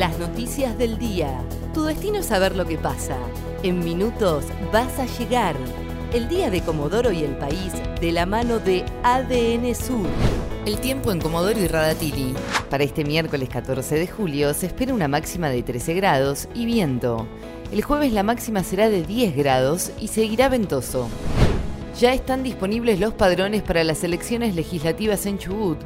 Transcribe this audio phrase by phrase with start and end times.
[0.00, 1.42] Las noticias del día.
[1.74, 3.18] Tu destino es saber lo que pasa.
[3.62, 5.54] En minutos vas a llegar.
[6.14, 10.06] El día de Comodoro y el país de la mano de ADN Sur.
[10.64, 12.34] El tiempo en Comodoro y Radatili.
[12.70, 17.26] Para este miércoles 14 de julio se espera una máxima de 13 grados y viento.
[17.70, 21.10] El jueves la máxima será de 10 grados y seguirá ventoso.
[22.00, 25.78] Ya están disponibles los padrones para las elecciones legislativas en Chubut.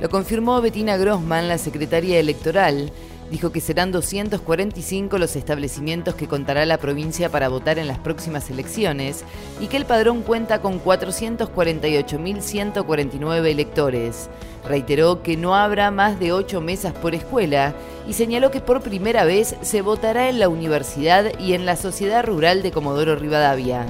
[0.00, 2.90] Lo confirmó Bettina Grossman, la secretaria electoral.
[3.30, 8.48] Dijo que serán 245 los establecimientos que contará la provincia para votar en las próximas
[8.48, 9.22] elecciones
[9.60, 14.30] y que el padrón cuenta con 448.149 electores.
[14.66, 17.74] Reiteró que no habrá más de 8 mesas por escuela
[18.08, 22.24] y señaló que por primera vez se votará en la universidad y en la Sociedad
[22.24, 23.84] Rural de Comodoro Rivadavia.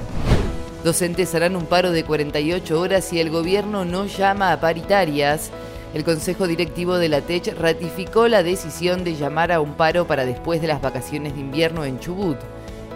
[0.83, 5.51] Docentes harán un paro de 48 horas si el gobierno no llama a paritarias.
[5.91, 10.23] El Consejo Directivo de la TECH ratificó la decisión de llamar a un paro para
[10.23, 12.37] después de las vacaciones de invierno en Chubut.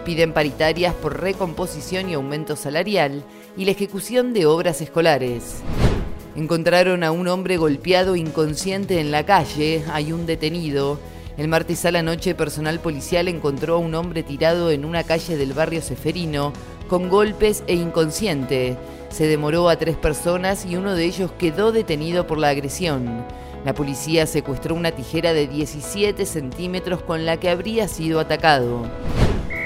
[0.04, 3.24] Piden paritarias por recomposición y aumento salarial
[3.56, 5.56] y la ejecución de obras escolares.
[6.36, 11.00] Encontraron a un hombre golpeado inconsciente en la calle, hay un detenido.
[11.36, 15.36] El martes a la noche, personal policial encontró a un hombre tirado en una calle
[15.36, 16.52] del barrio Seferino,
[16.88, 18.76] con golpes e inconsciente.
[19.14, 23.24] Se demoró a tres personas y uno de ellos quedó detenido por la agresión.
[23.64, 28.82] La policía secuestró una tijera de 17 centímetros con la que habría sido atacado.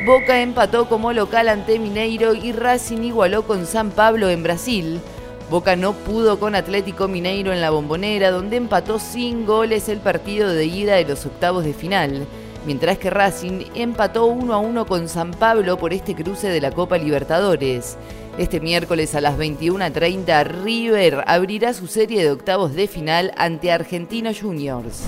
[0.04, 5.00] Boca empató como local ante Mineiro y Racing igualó con San Pablo en Brasil.
[5.48, 10.50] Boca no pudo con Atlético Mineiro en la bombonera, donde empató sin goles el partido
[10.50, 12.26] de ida de los octavos de final
[12.66, 16.70] mientras que Racing empató 1 a 1 con San Pablo por este cruce de la
[16.70, 17.96] Copa Libertadores.
[18.38, 24.40] Este miércoles a las 21.30 River abrirá su serie de octavos de final ante Argentinos
[24.40, 25.02] Juniors.